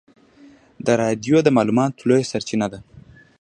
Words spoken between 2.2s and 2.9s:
سرچینه ده.